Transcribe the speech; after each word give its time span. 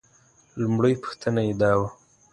لومړۍ 0.61 0.93
پوښتنه 1.03 1.41
یې 1.47 1.53
دا 1.61 1.71
وه. 1.79 1.87